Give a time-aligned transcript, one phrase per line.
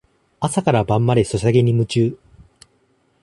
[0.39, 2.17] 朝から晩までソシャゲに夢中